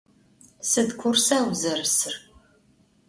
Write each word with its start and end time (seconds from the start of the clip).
Sıd 0.69 0.89
kursa 0.99 1.37
vuzerısır? 1.45 2.13